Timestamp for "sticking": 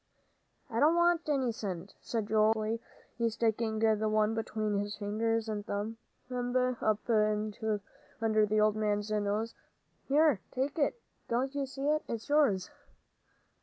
3.29-3.77